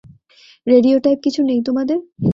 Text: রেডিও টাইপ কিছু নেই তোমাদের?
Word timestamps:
রেডিও 0.67 0.97
টাইপ 0.99 1.19
কিছু 1.23 1.41
নেই 1.43 1.59
তোমাদের? 1.65 1.97